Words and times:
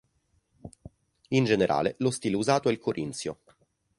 In 1.27 1.45
generale 1.45 1.93
lo 1.99 2.09
stile 2.09 2.35
usato 2.35 2.69
è 2.69 2.71
il 2.71 2.79
corinzio. 2.79 3.37